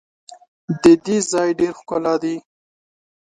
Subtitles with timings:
[0.81, 2.35] د دې ځای ډېر ښکلا دي.